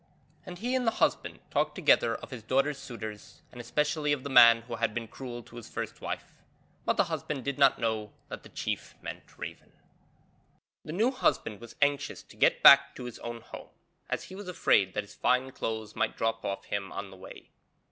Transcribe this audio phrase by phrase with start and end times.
[0.47, 4.31] And he and the husband talked together of his daughter's suitors and especially of the
[4.31, 6.41] man who had been cruel to his first wife,
[6.85, 9.71] but the husband did not know that the chief meant Raven.
[10.83, 13.69] The new husband was anxious to get back to his own home,
[14.09, 17.51] as he was afraid that his fine clothes might drop off him on the way.